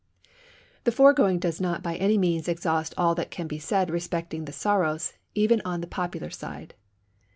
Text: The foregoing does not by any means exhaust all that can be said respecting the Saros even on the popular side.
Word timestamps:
The 0.83 0.91
foregoing 0.91 1.37
does 1.37 1.61
not 1.61 1.83
by 1.83 1.95
any 1.95 2.17
means 2.17 2.47
exhaust 2.47 2.95
all 2.97 3.13
that 3.13 3.29
can 3.29 3.45
be 3.45 3.59
said 3.59 3.91
respecting 3.91 4.45
the 4.45 4.51
Saros 4.51 5.13
even 5.35 5.61
on 5.63 5.81
the 5.81 5.85
popular 5.85 6.31
side. 6.31 6.73